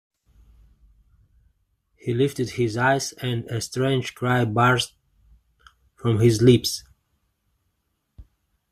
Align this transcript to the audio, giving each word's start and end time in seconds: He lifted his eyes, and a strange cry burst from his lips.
He 1.95 2.15
lifted 2.15 2.49
his 2.49 2.75
eyes, 2.75 3.11
and 3.21 3.45
a 3.51 3.61
strange 3.61 4.15
cry 4.15 4.45
burst 4.45 4.95
from 5.95 6.21
his 6.21 6.41
lips. 6.41 6.83